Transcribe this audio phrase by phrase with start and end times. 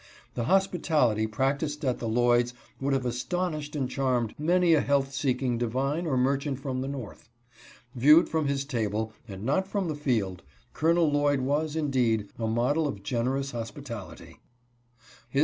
[0.33, 5.13] The hospitality prac ticed at the Lloyd's would have astonished and charmed many a health
[5.13, 7.29] seeking divine or merchant from the north.
[7.93, 10.41] Viewed from his table, and not from the field,
[10.73, 14.37] Colonel Lloyd was, indeed, a model of generous hospitality.
[14.37, 15.39] His 68 OLD BAENEY THE HOSTLER.